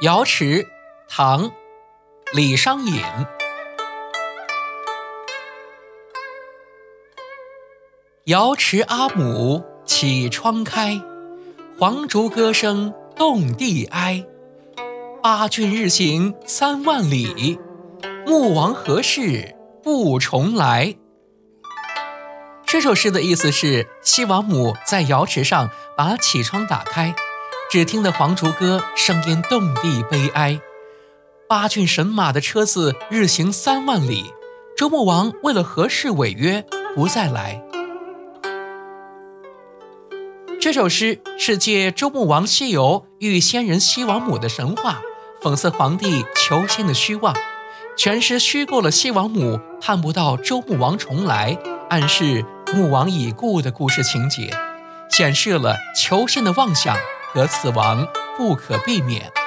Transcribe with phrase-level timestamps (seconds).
[0.00, 0.64] 瑶池，
[1.08, 1.50] 唐，
[2.32, 3.02] 李商隐。
[8.26, 11.00] 瑶池阿母启窗开，
[11.80, 14.24] 黄竹歌声动地哀。
[15.20, 17.58] 八骏日行三万里，
[18.24, 20.94] 穆王何事不重来？
[22.64, 27.12] 这首诗的意思是，西王母在瑶池上把启窗打开。
[27.70, 30.58] 只听得黄竹歌声音动地悲哀，
[31.46, 34.32] 八骏神马的车子日行三万里，
[34.74, 37.62] 周穆王为了何事违约不再来？
[40.58, 45.02] 这首诗是借周穆王西游遇仙人西王母的神话，
[45.42, 47.36] 讽刺皇帝求仙的虚妄，
[47.98, 51.58] 全诗虚构了西王母盼不到周穆王重来，
[51.90, 54.50] 暗示穆王已故的故事情节，
[55.10, 56.96] 显示了求仙的妄想。
[57.32, 58.06] 和死亡
[58.36, 59.37] 不可避免。